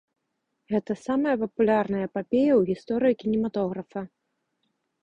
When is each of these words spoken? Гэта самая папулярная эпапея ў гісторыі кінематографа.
Гэта 0.73 0.95
самая 1.07 1.35
папулярная 1.43 2.01
эпапея 2.09 2.49
ў 2.49 2.61
гісторыі 2.71 3.13
кінематографа. 3.25 3.99